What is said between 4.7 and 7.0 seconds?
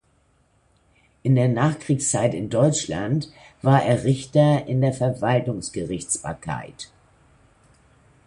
der Verwaltungsgerichtsbarkeit.